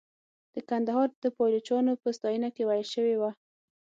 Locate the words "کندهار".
0.69-1.07